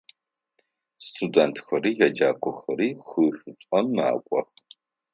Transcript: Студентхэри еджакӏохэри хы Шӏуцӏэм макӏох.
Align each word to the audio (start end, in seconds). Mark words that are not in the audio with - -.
Студентхэри 1.05 1.91
еджакӏохэри 2.05 2.89
хы 3.07 3.23
Шӏуцӏэм 3.37 3.87
макӏох. 3.95 4.47